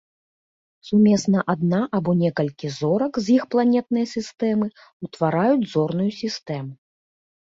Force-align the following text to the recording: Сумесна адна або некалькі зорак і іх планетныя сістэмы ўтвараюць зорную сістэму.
Сумесна 0.87 1.39
адна 1.53 1.81
або 1.97 2.11
некалькі 2.21 2.71
зорак 2.79 3.13
і 3.21 3.25
іх 3.35 3.43
планетныя 3.55 4.05
сістэмы 4.15 4.67
ўтвараюць 5.09 5.69
зорную 5.75 6.11
сістэму. 6.21 6.73